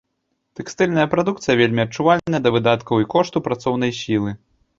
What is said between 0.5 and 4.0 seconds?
Тэкстыльная прадукцыя вельмі адчувальная да выдаткаў і кошту працоўнай